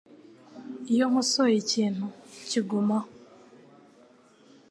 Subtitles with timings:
[0.93, 2.05] Iyo nkosoye ikintu,
[2.49, 3.09] kigumaho.